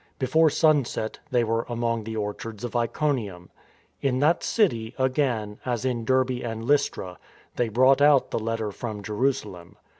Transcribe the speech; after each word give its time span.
Before 0.17 0.49
sunset, 0.49 1.19
they 1.29 1.43
were 1.43 1.63
among 1.69 2.05
the 2.05 2.15
orchards 2.15 2.63
of 2.63 2.75
Iconium. 2.75 3.51
In 4.01 4.17
that 4.17 4.41
city, 4.43 4.95
again, 4.97 5.59
as 5.63 5.85
in 5.85 6.05
Derbe 6.05 6.41
and 6.43 6.65
Lystra, 6.67 7.19
they 7.55 7.69
brought 7.69 8.01
out 8.01 8.31
the 8.31 8.39
letter 8.39 8.71
from 8.71 9.03
Jerusalem. 9.03 9.77